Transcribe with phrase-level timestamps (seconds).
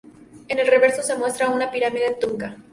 [0.49, 2.57] En el reverso se muestra una pirámide trunca.